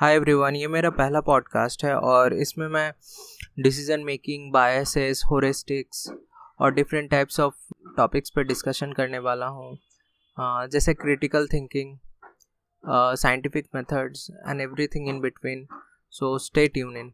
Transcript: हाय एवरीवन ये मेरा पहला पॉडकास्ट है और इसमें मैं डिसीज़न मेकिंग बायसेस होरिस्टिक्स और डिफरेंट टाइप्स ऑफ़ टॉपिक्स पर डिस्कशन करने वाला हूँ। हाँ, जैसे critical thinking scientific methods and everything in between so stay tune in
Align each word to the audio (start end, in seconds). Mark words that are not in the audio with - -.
हाय 0.00 0.14
एवरीवन 0.14 0.56
ये 0.56 0.66
मेरा 0.68 0.90
पहला 0.90 1.20
पॉडकास्ट 1.20 1.84
है 1.84 1.94
और 1.94 2.34
इसमें 2.34 2.68
मैं 2.68 2.92
डिसीज़न 3.58 4.00
मेकिंग 4.00 4.52
बायसेस 4.52 5.22
होरिस्टिक्स 5.30 6.12
और 6.60 6.74
डिफरेंट 6.74 7.10
टाइप्स 7.10 7.40
ऑफ़ 7.40 7.54
टॉपिक्स 7.96 8.30
पर 8.30 8.42
डिस्कशन 8.42 8.92
करने 8.92 9.18
वाला 9.18 9.46
हूँ। 9.46 9.78
हाँ, 10.36 10.66
जैसे 10.66 10.94
critical 10.94 11.46
thinking 11.46 11.98
scientific 13.16 13.68
methods 13.74 14.30
and 14.48 14.60
everything 14.60 15.08
in 15.08 15.20
between 15.20 15.66
so 16.10 16.38
stay 16.38 16.68
tune 16.68 16.96
in 16.96 17.12